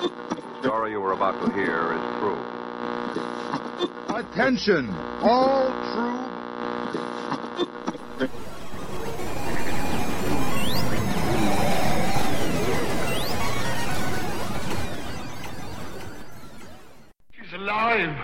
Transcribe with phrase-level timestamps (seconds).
[0.00, 2.38] The story you were about to hear is true.
[4.16, 4.88] Attention,
[5.22, 6.26] all true.
[17.32, 18.19] She's alive!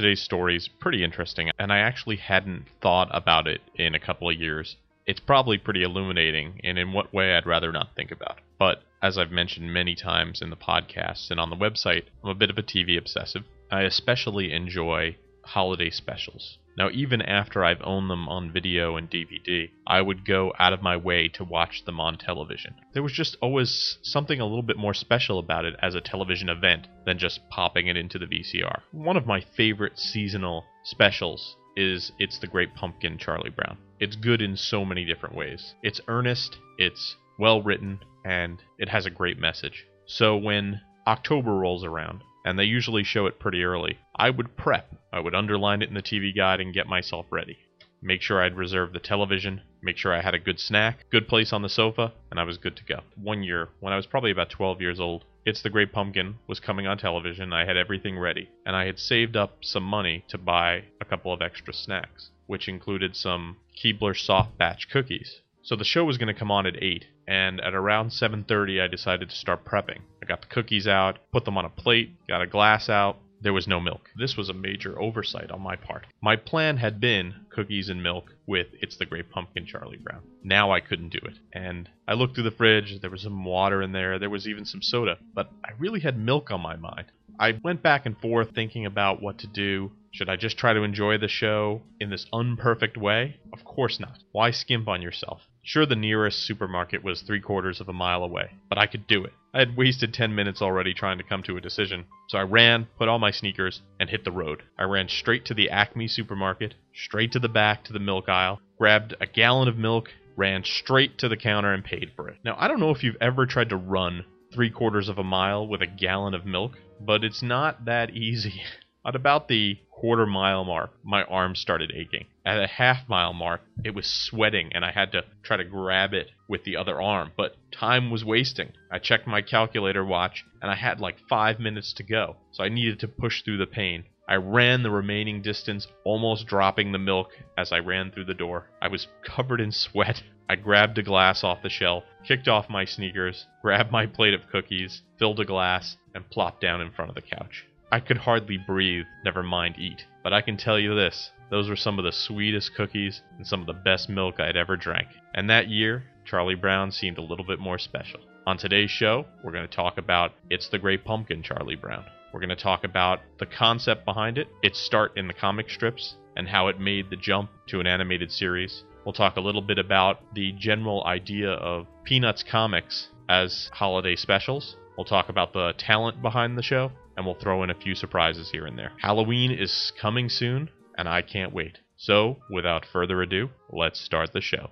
[0.00, 4.30] Today's story is pretty interesting, and I actually hadn't thought about it in a couple
[4.30, 4.76] of years.
[5.04, 8.38] It's probably pretty illuminating, and in what way I'd rather not think about.
[8.58, 12.34] But as I've mentioned many times in the podcast and on the website, I'm a
[12.34, 13.44] bit of a TV obsessive.
[13.70, 16.58] I especially enjoy holiday specials.
[16.76, 20.82] Now, even after I've owned them on video and DVD, I would go out of
[20.82, 22.74] my way to watch them on television.
[22.94, 26.48] There was just always something a little bit more special about it as a television
[26.48, 28.80] event than just popping it into the VCR.
[28.92, 33.76] One of my favorite seasonal specials is It's the Great Pumpkin Charlie Brown.
[33.98, 35.74] It's good in so many different ways.
[35.82, 39.84] It's earnest, it's well written, and it has a great message.
[40.06, 44.94] So when October rolls around, and they usually show it pretty early, I would prep.
[45.12, 47.58] I would underline it in the TV guide and get myself ready.
[48.02, 51.52] Make sure I'd reserved the television, make sure I had a good snack, good place
[51.52, 53.00] on the sofa, and I was good to go.
[53.14, 56.60] One year, when I was probably about 12 years old, It's the Great Pumpkin was
[56.60, 57.52] coming on television.
[57.52, 61.32] I had everything ready, and I had saved up some money to buy a couple
[61.32, 65.40] of extra snacks, which included some Keebler soft batch cookies.
[65.62, 68.86] So the show was going to come on at 8, and at around 7:30 I
[68.86, 70.00] decided to start prepping.
[70.22, 73.18] I got the cookies out, put them on a plate, got a glass out.
[73.42, 74.10] There was no milk.
[74.16, 76.06] This was a major oversight on my part.
[76.20, 80.22] My plan had been cookies and milk with It's the Great Pumpkin Charlie Brown.
[80.42, 81.38] Now I couldn't do it.
[81.52, 84.64] And I looked through the fridge, there was some water in there, there was even
[84.66, 87.06] some soda, but I really had milk on my mind.
[87.38, 89.92] I went back and forth thinking about what to do.
[90.10, 93.36] Should I just try to enjoy the show in this unperfect way?
[93.54, 94.18] Of course not.
[94.32, 95.40] Why skimp on yourself?
[95.62, 99.24] Sure, the nearest supermarket was three quarters of a mile away, but I could do
[99.24, 99.32] it.
[99.52, 102.86] I had wasted 10 minutes already trying to come to a decision, so I ran,
[102.96, 104.62] put on my sneakers, and hit the road.
[104.78, 108.60] I ran straight to the Acme supermarket, straight to the back to the milk aisle,
[108.78, 112.38] grabbed a gallon of milk, ran straight to the counter, and paid for it.
[112.44, 115.66] Now, I don't know if you've ever tried to run three quarters of a mile
[115.66, 118.62] with a gallon of milk, but it's not that easy.
[119.02, 122.26] At about the quarter mile mark, my arm started aching.
[122.44, 126.12] At a half mile mark, it was sweating and I had to try to grab
[126.12, 128.72] it with the other arm, but time was wasting.
[128.90, 132.68] I checked my calculator watch and I had like five minutes to go, so I
[132.68, 134.04] needed to push through the pain.
[134.28, 138.66] I ran the remaining distance, almost dropping the milk as I ran through the door.
[138.82, 140.22] I was covered in sweat.
[140.48, 144.48] I grabbed a glass off the shelf, kicked off my sneakers, grabbed my plate of
[144.52, 147.64] cookies, filled a glass, and plopped down in front of the couch.
[147.92, 150.06] I could hardly breathe, never mind eat.
[150.22, 153.60] But I can tell you this those were some of the sweetest cookies and some
[153.60, 155.08] of the best milk I'd ever drank.
[155.34, 158.20] And that year, Charlie Brown seemed a little bit more special.
[158.46, 162.04] On today's show, we're going to talk about It's the Great Pumpkin, Charlie Brown.
[162.32, 166.14] We're going to talk about the concept behind it, its start in the comic strips,
[166.36, 168.84] and how it made the jump to an animated series.
[169.04, 174.76] We'll talk a little bit about the general idea of Peanuts comics as holiday specials.
[174.96, 178.50] We'll talk about the talent behind the show, and we'll throw in a few surprises
[178.50, 178.92] here and there.
[178.98, 181.76] Halloween is coming soon, and I can't wait.
[181.98, 184.70] So, without further ado, let's start the show.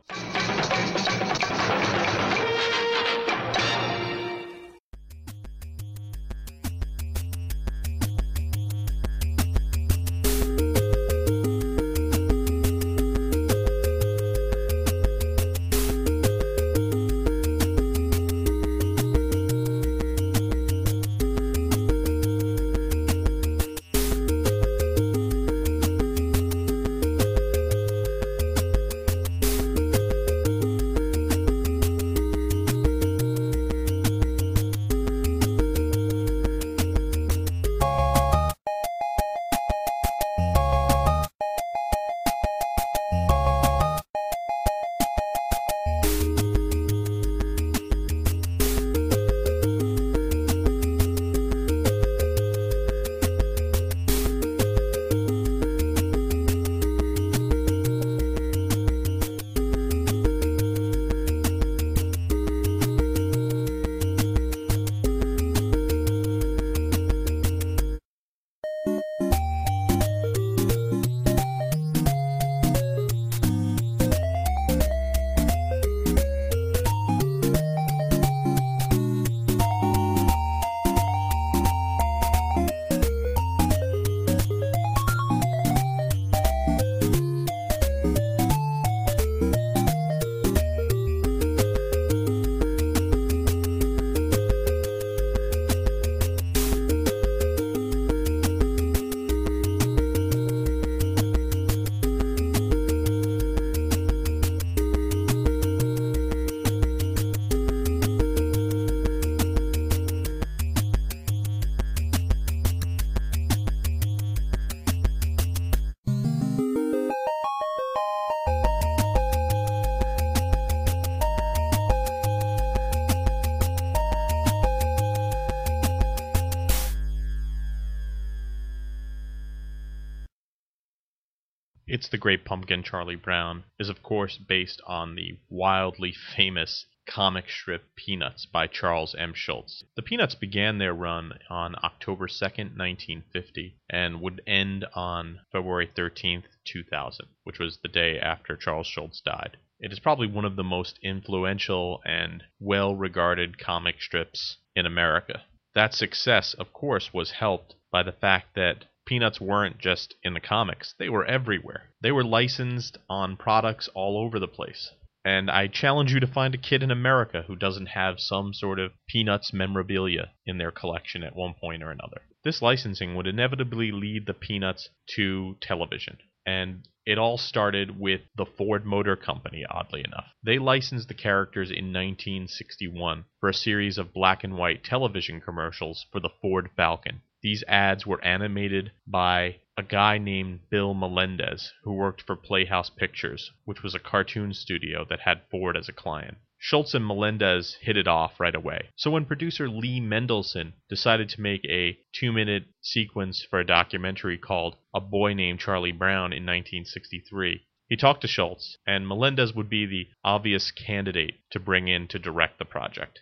[131.99, 137.51] It's the Great Pumpkin Charlie Brown is, of course, based on the wildly famous comic
[137.51, 139.35] strip Peanuts by Charles M.
[139.35, 139.83] Schulz.
[139.97, 146.45] The Peanuts began their run on October 2nd, 1950, and would end on February 13th,
[146.67, 149.57] 2000, which was the day after Charles Schulz died.
[149.81, 155.43] It is probably one of the most influential and well regarded comic strips in America.
[155.75, 160.41] That success, of course, was helped by the fact that Peanuts weren't just in the
[160.41, 161.89] comics, they were everywhere.
[162.03, 164.93] They were licensed on products all over the place.
[165.25, 168.79] And I challenge you to find a kid in America who doesn't have some sort
[168.79, 172.21] of Peanuts memorabilia in their collection at one point or another.
[172.45, 176.19] This licensing would inevitably lead the Peanuts to television.
[176.45, 180.35] And it all started with the Ford Motor Company, oddly enough.
[180.43, 186.05] They licensed the characters in 1961 for a series of black and white television commercials
[186.13, 187.23] for the Ford Falcon.
[187.41, 193.53] These ads were animated by a guy named Bill Melendez, who worked for Playhouse Pictures,
[193.65, 196.39] which was a cartoon studio that had Ford as a client.
[196.61, 198.89] Schulz and Melendez hit it off right away.
[198.97, 204.37] So when producer Lee Mendelson decided to make a two minute sequence for a documentary
[204.37, 209.71] called A Boy Named Charlie Brown in 1963, he talked to Schulz, and Melendez would
[209.71, 213.21] be the obvious candidate to bring in to direct the project.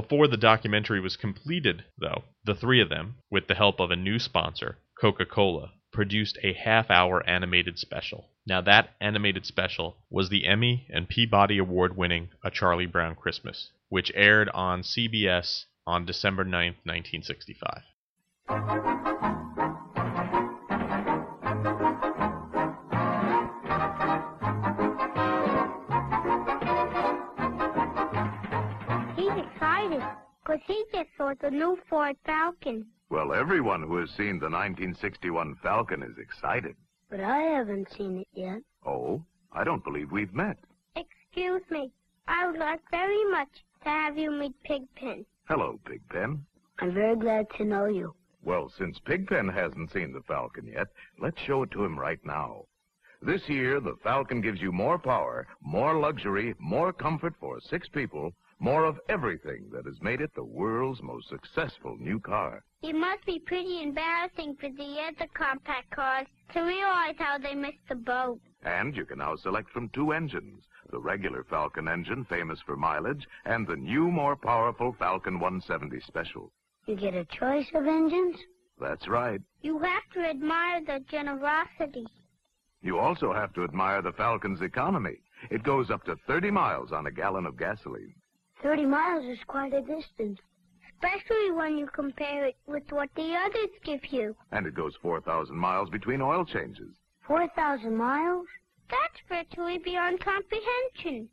[0.00, 3.96] Before the documentary was completed, though, the three of them, with the help of a
[3.96, 8.30] new sponsor, Coca Cola, produced a half hour animated special.
[8.46, 13.72] Now, that animated special was the Emmy and Peabody Award winning A Charlie Brown Christmas,
[13.88, 17.82] which aired on CBS on December 9th, 1965.
[31.18, 32.86] Saw the new Ford Falcon.
[33.10, 36.76] Well, everyone who has seen the 1961 Falcon is excited.
[37.10, 38.62] But I haven't seen it yet.
[38.86, 39.22] Oh,
[39.52, 40.58] I don't believe we've met.
[40.94, 41.90] Excuse me.
[42.28, 43.48] I would like very much
[43.82, 45.26] to have you meet Pigpen.
[45.48, 46.44] Hello, Pigpen.
[46.78, 48.14] I'm very glad to know you.
[48.44, 50.86] Well, since Pigpen hasn't seen the Falcon yet,
[51.20, 52.66] let's show it to him right now.
[53.20, 58.34] This year, the Falcon gives you more power, more luxury, more comfort for six people,
[58.60, 62.62] more of everything that has made it the world's most successful new car.
[62.82, 67.86] It must be pretty embarrassing for the other compact cars to realize how they missed
[67.88, 68.40] the boat.
[68.64, 73.26] And you can now select from two engines the regular Falcon engine, famous for mileage,
[73.44, 76.50] and the new, more powerful Falcon 170 Special.
[76.86, 78.36] You get a choice of engines?
[78.80, 79.40] That's right.
[79.60, 82.06] You have to admire the generosity.
[82.80, 85.18] You also have to admire the Falcon's economy.
[85.50, 88.14] It goes up to 30 miles on a gallon of gasoline.
[88.62, 90.38] Thirty miles is quite a distance.
[90.94, 94.34] Especially when you compare it with what the others give you.
[94.50, 96.96] And it goes 4,000 miles between oil changes.
[97.24, 98.46] Four thousand miles?
[98.90, 101.28] That's virtually beyond comprehension.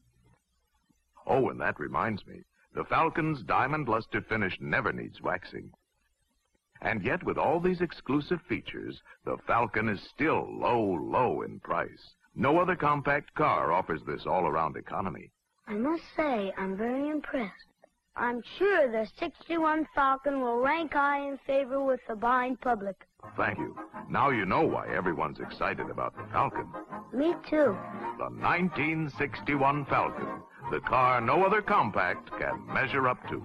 [1.26, 2.44] Oh, and that reminds me.
[2.74, 5.72] The Falcon's diamond luster finish never needs waxing.
[6.82, 12.14] And yet, with all these exclusive features, the Falcon is still low, low in price.
[12.36, 15.32] No other compact car offers this all-around economy.
[15.68, 17.66] I must say, I'm very impressed.
[18.16, 22.96] I'm sure the 61 Falcon will rank high in favor with the buying public.
[23.36, 23.76] Thank you.
[24.08, 26.72] Now you know why everyone's excited about the Falcon.
[27.12, 27.76] Me too.
[28.18, 33.42] The 1961 Falcon, the car no other compact can measure up to.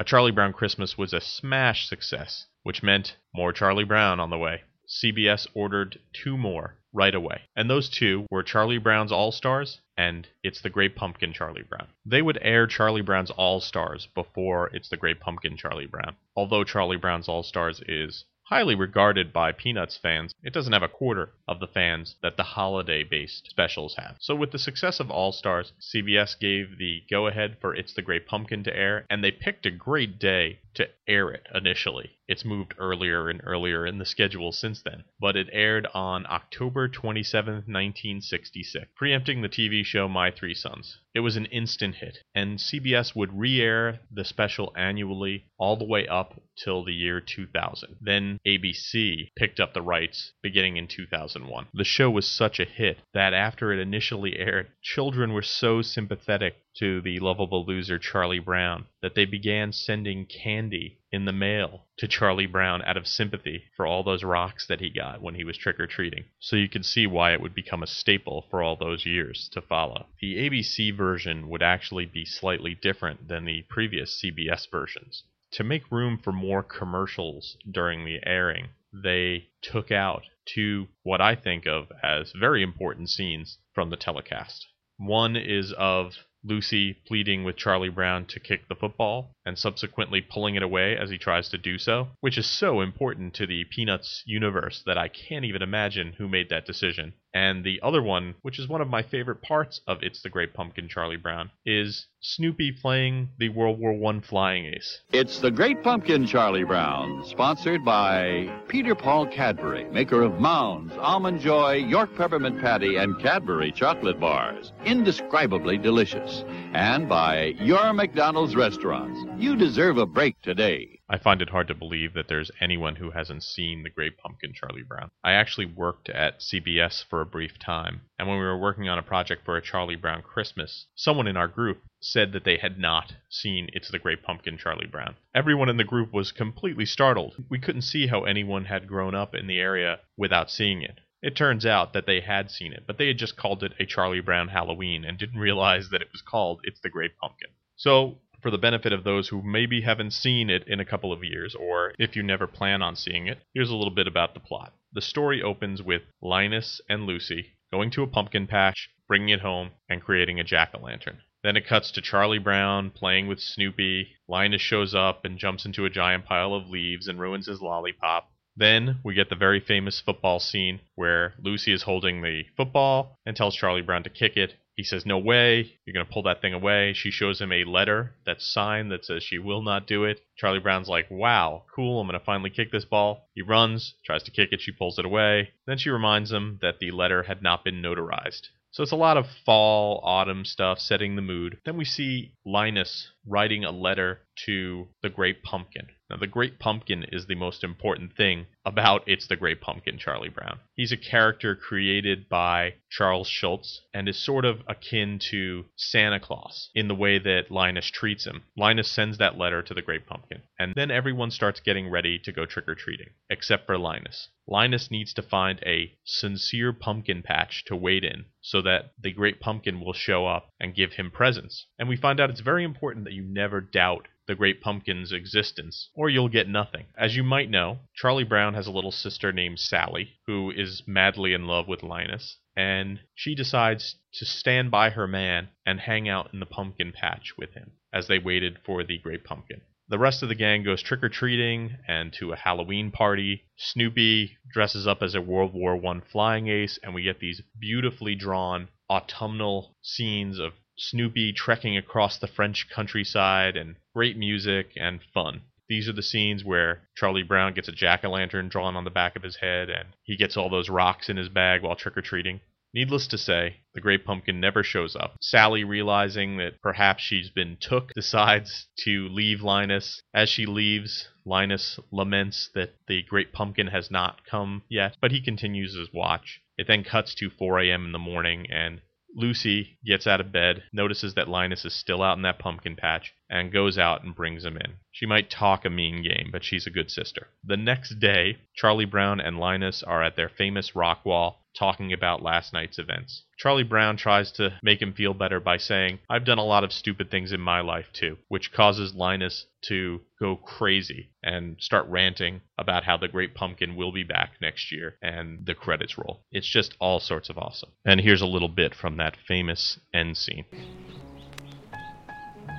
[0.00, 4.38] A Charlie Brown Christmas was a smash success, which meant more Charlie Brown on the
[4.38, 4.62] way.
[4.88, 10.26] CBS ordered two more right away, and those two were Charlie Brown's All Stars and
[10.42, 11.88] It's the Great Pumpkin Charlie Brown.
[12.06, 16.16] They would air Charlie Brown's All Stars before It's the Great Pumpkin Charlie Brown.
[16.36, 20.88] Although Charlie Brown's All Stars is highly regarded by Peanuts fans, it doesn't have a
[20.88, 24.16] quarter of the fans that the holiday based specials have.
[24.20, 28.02] So, with the success of All Stars, CBS gave the go ahead for It's the
[28.02, 32.17] Great Pumpkin to air, and they picked a great day to air it initially.
[32.28, 36.86] It's moved earlier and earlier in the schedule since then, but it aired on October
[36.86, 40.98] 27, 1966, preempting the TV show My Three Sons.
[41.14, 45.86] It was an instant hit, and CBS would re air the special annually all the
[45.86, 47.96] way up till the year 2000.
[48.02, 51.68] Then ABC picked up the rights beginning in 2001.
[51.72, 56.56] The show was such a hit that after it initially aired, children were so sympathetic
[56.78, 62.06] to the lovable loser Charlie Brown that they began sending candy in the mail to
[62.06, 65.56] Charlie Brown out of sympathy for all those rocks that he got when he was
[65.56, 66.24] trick or treating.
[66.38, 69.60] So you can see why it would become a staple for all those years to
[69.60, 70.06] follow.
[70.20, 75.24] The ABC version would actually be slightly different than the previous CBS versions.
[75.52, 81.34] To make room for more commercials during the airing, they took out two what I
[81.34, 84.66] think of as very important scenes from the telecast.
[84.98, 86.14] One is of
[86.44, 91.08] Lucy pleading with Charlie Brown to kick the football and subsequently pulling it away as
[91.08, 95.08] he tries to do so, which is so important to the Peanuts universe that I
[95.08, 97.14] can't even imagine who made that decision.
[97.34, 100.54] And the other one, which is one of my favorite parts of It's the Great
[100.54, 105.02] Pumpkin Charlie Brown, is Snoopy playing the World War I flying ace.
[105.12, 111.40] It's the Great Pumpkin Charlie Brown, sponsored by Peter Paul Cadbury, maker of Mounds, Almond
[111.40, 114.72] Joy, York Peppermint Patty, and Cadbury chocolate bars.
[114.84, 116.44] Indescribably delicious.
[116.72, 119.20] And by your McDonald's restaurants.
[119.38, 120.98] You deserve a break today.
[121.08, 124.52] I find it hard to believe that there's anyone who hasn't seen The Great Pumpkin
[124.52, 125.12] Charlie Brown.
[125.22, 128.98] I actually worked at CBS for a brief time, and when we were working on
[128.98, 132.80] a project for a Charlie Brown Christmas, someone in our group said that they had
[132.80, 135.14] not seen It's the Great Pumpkin Charlie Brown.
[135.32, 137.36] Everyone in the group was completely startled.
[137.48, 140.98] We couldn't see how anyone had grown up in the area without seeing it.
[141.22, 143.86] It turns out that they had seen it, but they had just called it a
[143.86, 147.50] Charlie Brown Halloween and didn't realize that it was called It's the Great Pumpkin.
[147.76, 151.24] So for the benefit of those who maybe haven't seen it in a couple of
[151.24, 154.40] years, or if you never plan on seeing it, here's a little bit about the
[154.40, 154.72] plot.
[154.92, 159.70] The story opens with Linus and Lucy going to a pumpkin patch, bringing it home,
[159.88, 161.18] and creating a jack o' lantern.
[161.42, 164.16] Then it cuts to Charlie Brown playing with Snoopy.
[164.26, 168.30] Linus shows up and jumps into a giant pile of leaves and ruins his lollipop.
[168.56, 173.36] Then we get the very famous football scene where Lucy is holding the football and
[173.36, 176.40] tells Charlie Brown to kick it, he says, No way, you're going to pull that
[176.40, 176.92] thing away.
[176.94, 180.20] She shows him a letter that's signed that says she will not do it.
[180.36, 183.28] Charlie Brown's like, Wow, cool, I'm going to finally kick this ball.
[183.34, 185.50] He runs, tries to kick it, she pulls it away.
[185.66, 188.50] Then she reminds him that the letter had not been notarized.
[188.70, 191.58] So it's a lot of fall, autumn stuff, setting the mood.
[191.64, 195.88] Then we see Linus writing a letter to the Great Pumpkin.
[196.10, 200.30] Now, the Great Pumpkin is the most important thing about It's the Great Pumpkin, Charlie
[200.30, 200.60] Brown.
[200.74, 206.70] He's a character created by Charles Schulz and is sort of akin to Santa Claus
[206.74, 208.44] in the way that Linus treats him.
[208.56, 212.32] Linus sends that letter to the Great Pumpkin, and then everyone starts getting ready to
[212.32, 214.28] go trick or treating, except for Linus.
[214.46, 219.40] Linus needs to find a sincere pumpkin patch to wait in so that the Great
[219.40, 221.66] Pumpkin will show up and give him presents.
[221.78, 225.88] And we find out it's very important that you never doubt the Great Pumpkin's existence,
[225.94, 226.86] or you'll get nothing.
[226.96, 231.32] As you might know, Charlie Brown has a little sister named Sally, who is madly
[231.32, 236.32] in love with Linus, and she decides to stand by her man and hang out
[236.32, 239.62] in the pumpkin patch with him as they waited for the Great Pumpkin.
[239.88, 243.44] The rest of the gang goes trick or treating and to a Halloween party.
[243.56, 248.14] Snoopy dresses up as a World War I flying ace, and we get these beautifully
[248.14, 255.42] drawn autumnal scenes of Snoopy trekking across the French countryside and great music and fun.
[255.68, 258.90] These are the scenes where Charlie Brown gets a jack o' lantern drawn on the
[258.90, 261.96] back of his head and he gets all those rocks in his bag while trick
[261.96, 262.40] or treating.
[262.74, 265.16] Needless to say, the Great Pumpkin never shows up.
[265.20, 270.02] Sally, realizing that perhaps she's been took, decides to leave Linus.
[270.12, 275.20] As she leaves, Linus laments that the Great Pumpkin has not come yet, but he
[275.20, 276.40] continues his watch.
[276.58, 277.86] It then cuts to 4 a.m.
[277.86, 278.82] in the morning, and
[279.14, 283.14] Lucy gets out of bed, notices that Linus is still out in that pumpkin patch,
[283.30, 284.74] and goes out and brings him in.
[284.92, 287.28] She might talk a mean game, but she's a good sister.
[287.42, 292.22] The next day, Charlie Brown and Linus are at their famous rock wall talking about
[292.22, 293.24] last night's events.
[293.36, 296.72] Charlie Brown tries to make him feel better by saying, I've done a lot of
[296.72, 302.40] stupid things in my life too, which causes Linus to go crazy and start ranting
[302.58, 306.24] about how the Great Pumpkin will be back next year and the credits roll.
[306.30, 307.70] It's just all sorts of awesome.
[307.84, 310.44] And here's a little bit from that famous end scene.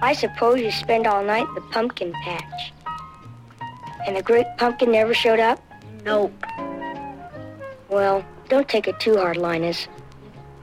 [0.01, 2.73] I suppose you spent all night in the pumpkin patch.
[4.07, 5.61] And the great pumpkin never showed up?
[6.05, 6.33] Nope.
[7.89, 9.87] Well, don't take it too hard, Linus.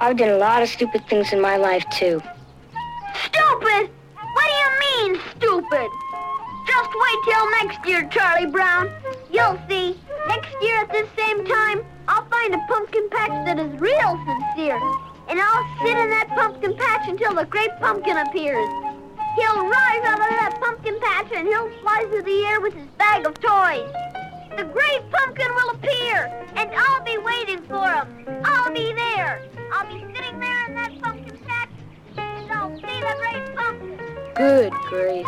[0.00, 2.20] I've done a lot of stupid things in my life, too.
[3.24, 3.90] Stupid?
[4.34, 5.88] What do you mean, stupid?
[6.66, 8.90] Just wait till next year, Charlie Brown.
[9.30, 9.98] You'll see.
[10.26, 14.80] Next year at this same time, I'll find a pumpkin patch that is real sincere.
[15.28, 18.68] And I'll sit in that pumpkin patch until the great pumpkin appears.
[19.36, 22.86] He'll rise out of that pumpkin patch and he'll fly through the air with his
[22.98, 23.90] bag of toys.
[24.56, 28.42] The great pumpkin will appear, and I'll be waiting for him.
[28.42, 29.42] I'll be there.
[29.70, 31.68] I'll be sitting there in that pumpkin patch,
[32.16, 34.00] and I'll see the great pumpkin.
[34.34, 35.26] Good grief.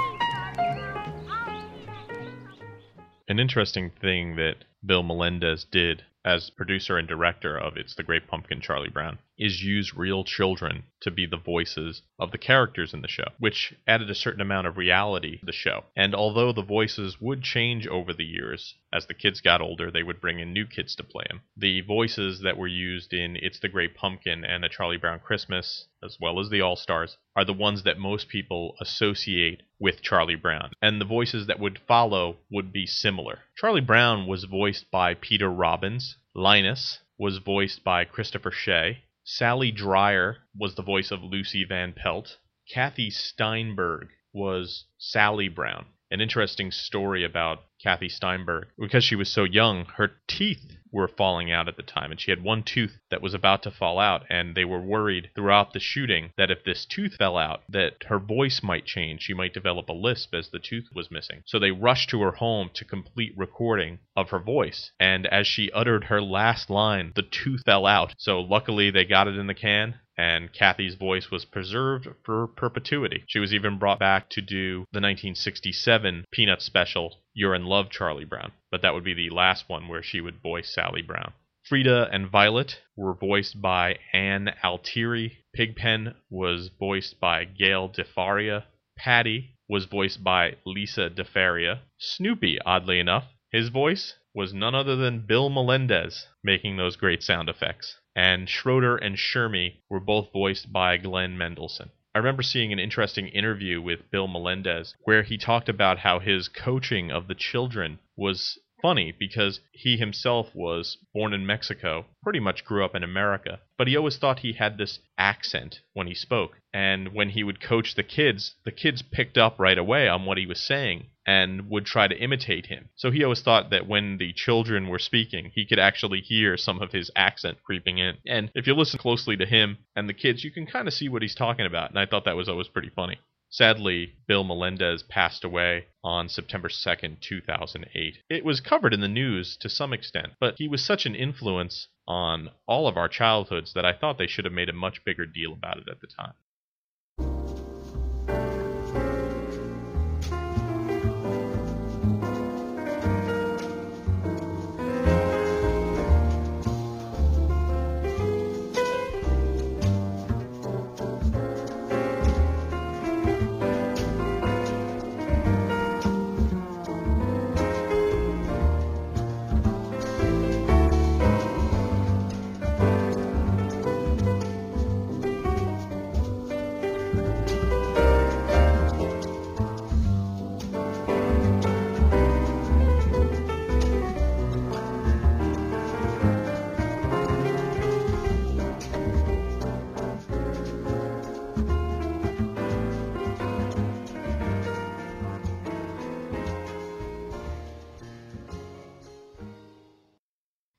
[3.28, 8.28] An interesting thing that Bill Melendez did as producer and director of It's the Great
[8.28, 13.00] Pumpkin Charlie Brown is use real children to be the voices of the characters in
[13.00, 15.84] the show, which added a certain amount of reality to the show.
[15.96, 20.02] And although the voices would change over the years, as the kids got older, they
[20.02, 21.40] would bring in new kids to play them.
[21.56, 25.86] The voices that were used in It's the Great Pumpkin and A Charlie Brown Christmas,
[26.02, 30.34] as well as the All Stars, are the ones that most people associate with Charlie
[30.34, 30.72] Brown.
[30.82, 33.40] And the voices that would follow would be similar.
[33.56, 40.38] Charlie Brown was voiced by Peter Robbins, Linus was voiced by Christopher Shea, Sally Dryer
[40.56, 42.38] was the voice of Lucy Van Pelt.
[42.72, 45.84] Kathy Steinberg was Sally Brown.
[46.10, 48.68] An interesting story about Kathy Steinberg.
[48.78, 52.30] Because she was so young, her teeth were falling out at the time, and she
[52.30, 55.80] had one tooth that was about to fall out, and they were worried throughout the
[55.80, 59.22] shooting that if this tooth fell out, that her voice might change.
[59.22, 61.42] She might develop a lisp as the tooth was missing.
[61.46, 65.70] So they rushed to her home to complete recording of her voice, and as she
[65.72, 68.14] uttered her last line, the tooth fell out.
[68.18, 73.22] So luckily they got it in the can, and Kathy's voice was preserved for perpetuity.
[73.28, 78.24] She was even brought back to do the 1967 Peanut special, You're in Love, Charlie
[78.24, 81.32] Brown, but that would be the last one where she would voice Sally Brown.
[81.62, 85.38] Frieda and Violet were voiced by Ann Altieri.
[85.54, 88.64] Pigpen was voiced by Gail DeFaria.
[88.96, 91.82] Patty was voiced by Lisa DeFaria.
[91.98, 97.48] Snoopy, oddly enough, his voice was none other than Bill Melendez making those great sound
[97.48, 101.90] effects and Schroeder and Shermy were both voiced by Glenn Mendelson.
[102.18, 106.48] I remember seeing an interesting interview with Bill Melendez where he talked about how his
[106.48, 112.64] coaching of the children was funny because he himself was born in Mexico, pretty much
[112.64, 116.60] grew up in America, but he always thought he had this accent when he spoke.
[116.72, 120.38] And when he would coach the kids, the kids picked up right away on what
[120.38, 122.88] he was saying and would try to imitate him.
[122.96, 126.80] So he always thought that when the children were speaking, he could actually hear some
[126.80, 128.16] of his accent creeping in.
[128.26, 131.10] And if you listen closely to him and the kids, you can kind of see
[131.10, 131.90] what he's talking about.
[131.90, 133.18] And I thought that was always pretty funny.
[133.50, 138.18] Sadly, Bill Melendez passed away on September 2nd, 2008.
[138.30, 141.88] It was covered in the news to some extent, but he was such an influence
[142.06, 145.26] on all of our childhoods that I thought they should have made a much bigger
[145.26, 146.32] deal about it at the time.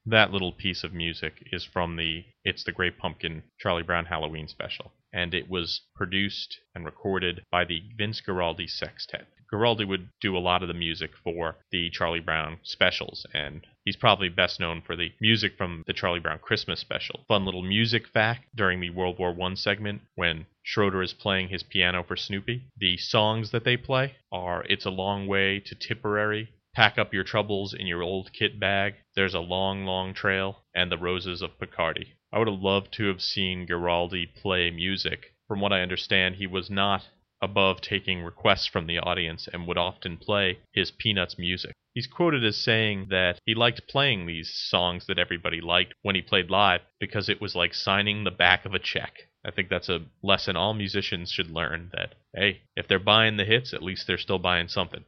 [0.10, 4.48] That little piece of music is from the It's the Great Pumpkin Charlie Brown Halloween
[4.48, 4.91] special.
[5.13, 9.28] And it was produced and recorded by the Vince Guaraldi Sextet.
[9.52, 13.95] Guaraldi would do a lot of the music for the Charlie Brown specials, and he's
[13.95, 17.22] probably best known for the music from the Charlie Brown Christmas special.
[17.28, 21.63] Fun little music fact during the World War I segment when Schroeder is playing his
[21.63, 22.62] piano for Snoopy.
[22.78, 27.23] The songs that they play are It's a Long Way to Tipperary, Pack up your
[27.23, 28.95] troubles in your old kit bag.
[29.15, 32.13] There's a long, long trail, and the roses of Picardy.
[32.32, 35.34] I would have loved to have seen Guaraldi play music.
[35.47, 37.08] From what I understand, he was not
[37.41, 41.73] above taking requests from the audience and would often play his Peanuts music.
[41.95, 46.21] He's quoted as saying that he liked playing these songs that everybody liked when he
[46.21, 49.27] played live because it was like signing the back of a check.
[49.43, 53.45] I think that's a lesson all musicians should learn that, hey, if they're buying the
[53.45, 55.03] hits, at least they're still buying something.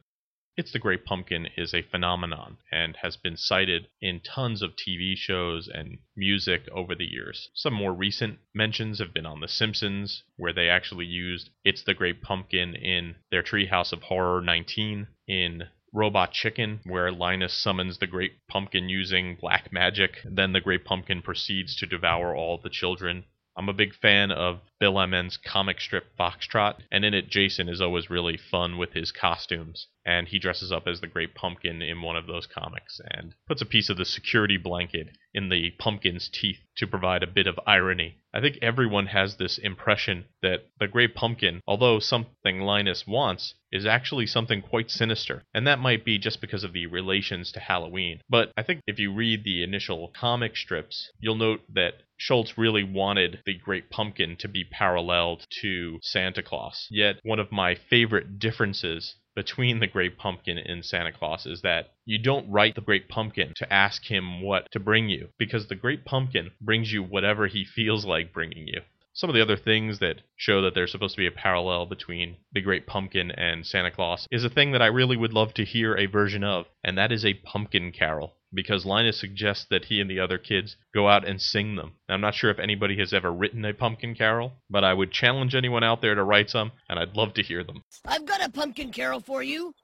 [0.54, 5.16] It's the Great Pumpkin is a phenomenon and has been cited in tons of TV
[5.16, 7.48] shows and music over the years.
[7.54, 11.94] Some more recent mentions have been on The Simpsons, where they actually used It's the
[11.94, 18.06] Great Pumpkin in their Treehouse of Horror 19, in Robot Chicken, where Linus summons the
[18.06, 20.20] Great Pumpkin using black magic.
[20.22, 23.24] Then the Great Pumpkin proceeds to devour all the children.
[23.56, 27.80] I'm a big fan of Bill Amend's comic strip Foxtrot, and in it, Jason is
[27.80, 29.86] always really fun with his costumes.
[30.04, 33.62] And he dresses up as the Great Pumpkin in one of those comics and puts
[33.62, 37.60] a piece of the security blanket in the pumpkin's teeth to provide a bit of
[37.64, 38.16] irony.
[38.34, 43.86] I think everyone has this impression that the Great Pumpkin, although something Linus wants, is
[43.86, 45.44] actually something quite sinister.
[45.54, 48.20] And that might be just because of the relations to Halloween.
[48.28, 52.84] But I think if you read the initial comic strips, you'll note that Schulz really
[52.84, 56.88] wanted the Great Pumpkin to be paralleled to Santa Claus.
[56.90, 61.92] Yet, one of my favorite differences between the Great Pumpkin and Santa Claus is that
[62.04, 65.74] you don't write the Great Pumpkin to ask him what to bring you, because the
[65.74, 68.82] Great Pumpkin brings you whatever he feels like bringing you.
[69.14, 72.38] Some of the other things that show that there's supposed to be a parallel between
[72.52, 75.64] the Great Pumpkin and Santa Claus is a thing that I really would love to
[75.64, 80.00] hear a version of, and that is a pumpkin carol because Linus suggests that he
[80.00, 81.92] and the other kids go out and sing them.
[82.08, 85.12] Now, I'm not sure if anybody has ever written a pumpkin carol, but I would
[85.12, 87.82] challenge anyone out there to write some, and I'd love to hear them.
[88.06, 89.74] I've got a pumpkin carol for you.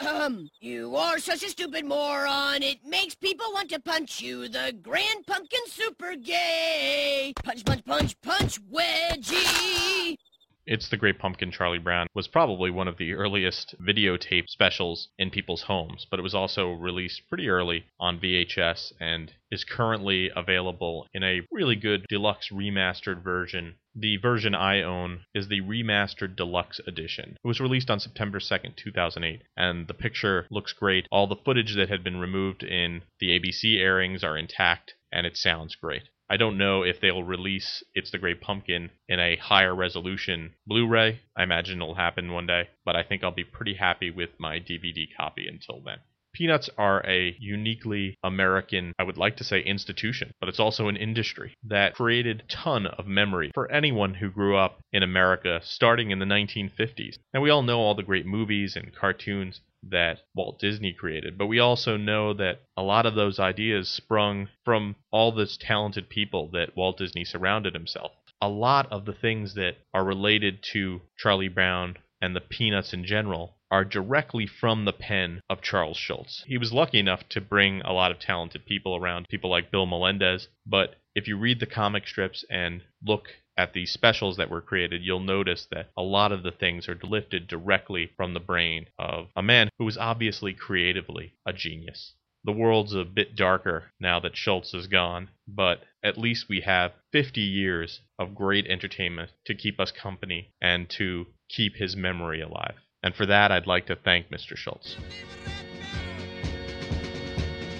[0.60, 2.62] you are such a stupid moron.
[2.62, 4.48] It makes people want to punch you.
[4.48, 7.32] The Grand Pumpkin Super Gay.
[7.42, 10.16] Punch, punch, punch, punch, wedgie.
[10.66, 15.30] It's the Great Pumpkin Charlie Brown was probably one of the earliest videotape specials in
[15.30, 21.06] people's homes, but it was also released pretty early on VHS and is currently available
[21.12, 23.74] in a really good deluxe remastered version.
[23.94, 27.36] The version I own is the remastered deluxe edition.
[27.44, 31.06] It was released on September 2nd, 2008, and the picture looks great.
[31.10, 35.36] All the footage that had been removed in the ABC airings are intact, and it
[35.36, 36.08] sounds great.
[36.28, 40.86] I don't know if they'll release It's the Great Pumpkin in a higher resolution Blu
[40.86, 41.20] ray.
[41.36, 44.58] I imagine it'll happen one day, but I think I'll be pretty happy with my
[44.58, 45.98] DVD copy until then.
[46.32, 50.96] Peanuts are a uniquely American, I would like to say institution, but it's also an
[50.96, 56.10] industry that created a ton of memory for anyone who grew up in America starting
[56.10, 57.18] in the 1950s.
[57.32, 61.46] And we all know all the great movies and cartoons that Walt Disney created, but
[61.46, 66.48] we also know that a lot of those ideas sprung from all those talented people
[66.52, 68.12] that Walt Disney surrounded himself.
[68.40, 73.04] A lot of the things that are related to Charlie Brown and the Peanuts in
[73.04, 76.44] general are directly from the pen of Charles Schulz.
[76.46, 79.86] He was lucky enough to bring a lot of talented people around, people like Bill
[79.86, 84.60] Melendez, but if you read the comic strips and look at the specials that were
[84.60, 88.86] created, you'll notice that a lot of the things are lifted directly from the brain
[88.98, 92.14] of a man who was obviously creatively a genius.
[92.44, 96.92] The world's a bit darker now that Schulz is gone, but at least we have
[97.12, 102.76] 50 years of great entertainment to keep us company and to keep his memory alive.
[103.02, 104.56] And for that, I'd like to thank Mr.
[104.56, 104.96] Schulz.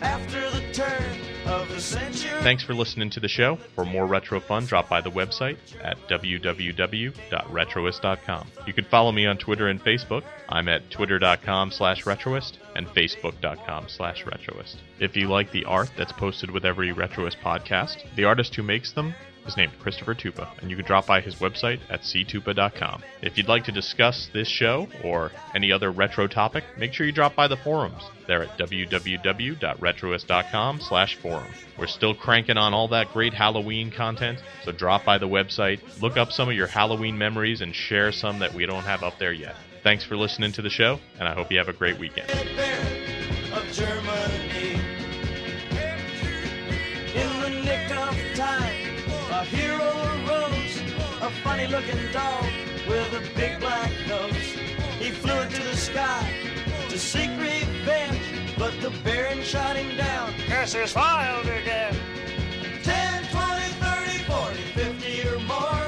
[0.01, 1.24] After the turn.
[1.45, 3.57] Thanks for listening to the show.
[3.75, 8.47] For more retro fun, drop by the website at www.retroist.com.
[8.67, 10.23] You can follow me on Twitter and Facebook.
[10.49, 14.77] I'm at twitter.com slash retroist and facebook.com slash retroist.
[15.01, 18.93] If you like the art that's posted with every Retroist podcast, the artist who makes
[18.93, 19.15] them
[19.47, 23.03] is named Christopher Tupa, and you can drop by his website at ctupa.com.
[23.23, 27.13] If you'd like to discuss this show or any other retro topic, make sure you
[27.13, 28.03] drop by the forums.
[28.27, 31.53] They're at www.retroist.com slash forum.
[31.79, 36.17] We're still cranking on all that great Halloween content, so drop by the website, look
[36.17, 39.33] up some of your Halloween memories, and share some that we don't have up there
[39.33, 39.57] yet.
[39.83, 42.31] Thanks for listening to the show, and I hope you have a great weekend.
[51.43, 52.45] Funny looking dog
[52.89, 54.35] with a big black nose.
[54.99, 56.31] He flew into the sky
[56.89, 58.21] to seek revenge,
[58.59, 60.33] but the Baron shot him down.
[60.47, 61.97] Curse is filed again.
[62.83, 65.87] 10, 20, 30, 40, 50 or more,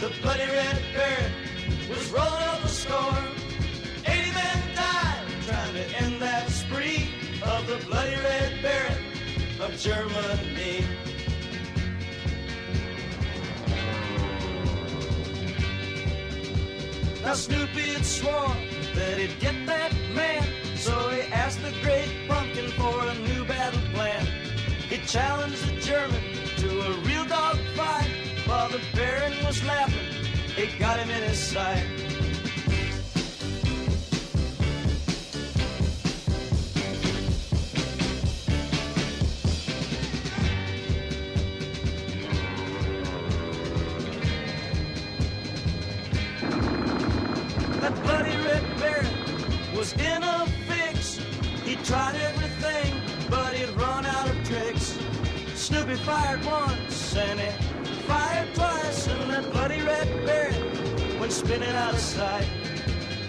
[0.00, 1.32] the bloody red Baron
[1.88, 3.24] was rolling up a score.
[4.06, 7.10] 80 men died trying to end that spree
[7.42, 9.04] of the bloody red baron
[9.60, 10.39] of Germany.
[17.30, 18.56] Now Snoopy had swore
[18.96, 23.80] that he'd get that man, so he asked the great pumpkin for a new battle
[23.94, 24.26] plan.
[24.88, 26.20] He challenged the German
[26.56, 28.10] to a real dog fight,
[28.46, 30.08] while the baron was laughing.
[30.56, 32.09] He got him in his sight.
[49.80, 51.16] Was in a fix.
[51.64, 54.98] He tried everything, but he'd run out of tricks.
[55.54, 57.50] Snoopy fired once and he
[58.02, 60.52] fired twice, and that bloody red bear
[61.18, 62.46] went spinning out of sight.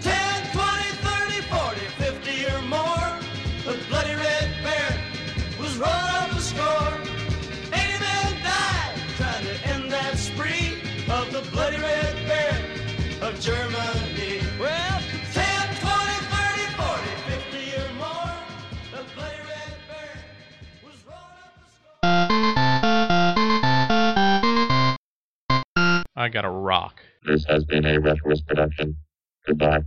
[0.01, 3.09] 10, 20, 30, 40, 50 or more.
[3.63, 4.99] The bloody red baron
[5.57, 6.93] was run up the score.
[7.71, 14.10] 80 men died trying to end that spree of the bloody red baron of Germany.
[26.21, 27.01] I got a rock.
[27.25, 28.95] This has been a Retroist production.
[29.47, 29.81] Goodbye.